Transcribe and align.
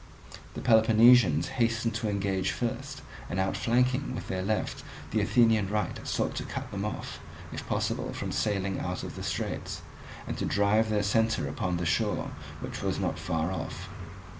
The 0.55 0.61
Peloponnesians 0.61 1.49
hastened 1.61 1.93
to 1.93 2.09
engage 2.09 2.49
first, 2.49 3.03
and 3.29 3.39
outflanking 3.39 4.15
with 4.15 4.29
their 4.29 4.41
left 4.41 4.83
the 5.11 5.21
Athenian 5.21 5.69
right 5.69 5.99
sought 6.07 6.33
to 6.37 6.43
cut 6.43 6.71
them 6.71 6.83
off, 6.83 7.19
if 7.53 7.67
possible, 7.69 8.11
from 8.11 8.31
sailing 8.31 8.79
out 8.79 9.03
of 9.03 9.15
the 9.15 9.21
straits, 9.21 9.83
and 10.25 10.39
to 10.39 10.45
drive 10.47 10.89
their 10.89 11.03
centre 11.03 11.47
upon 11.47 11.77
the 11.77 11.85
shore, 11.85 12.31
which 12.61 12.81
was 12.81 12.97
not 12.97 13.19
far 13.19 13.51
off. 13.51 13.89